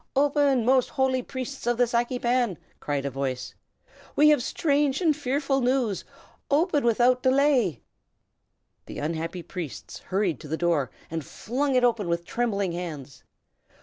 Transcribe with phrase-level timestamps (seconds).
[0.15, 3.53] "Open, most holy Priests of the Saki Pan!" cried a voice.
[4.15, 6.03] "We have strange and fearful news!
[6.49, 7.83] Open without delay!"
[8.87, 13.23] The unhappy priests hurried to the door, and flung it open with trembling hands.